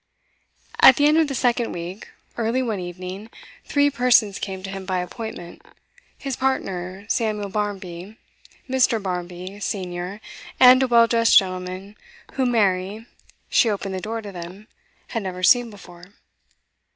At 0.79 0.95
the 0.95 1.05
end 1.05 1.19
of 1.19 1.27
the 1.27 1.35
second 1.35 1.73
week, 1.73 2.09
early 2.35 2.63
one 2.63 2.79
evening, 2.79 3.29
three 3.65 3.91
persons 3.91 4.39
came 4.39 4.63
to 4.63 4.69
him 4.71 4.83
by 4.83 4.97
appointment: 4.97 5.61
his 6.17 6.35
partner 6.35 7.05
Samuel 7.07 7.49
Barmby, 7.51 8.17
Mr. 8.67 8.99
Barmby, 8.99 9.59
senior, 9.59 10.19
and 10.59 10.81
a 10.81 10.87
well 10.87 11.05
dressed 11.05 11.37
gentleman 11.37 11.95
whom 12.33 12.49
Mary 12.53 13.05
she 13.47 13.69
opened 13.69 13.93
the 13.93 14.01
door 14.01 14.23
to 14.23 14.31
them 14.31 14.67
had 15.09 15.21
never 15.21 15.43
seen 15.43 15.69
before. 15.69 16.05